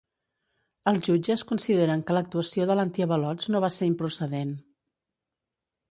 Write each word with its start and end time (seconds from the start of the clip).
Els 0.91 1.09
jutges 1.09 1.43
consideren 1.51 2.03
que 2.09 2.17
l’actuació 2.19 2.67
de 2.71 2.79
l’antiavalots 2.81 3.53
no 3.53 3.65
va 3.67 3.73
ser 3.79 3.93
improcedent. 3.95 4.59